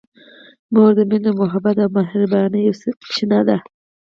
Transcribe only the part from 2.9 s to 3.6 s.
چینه ده.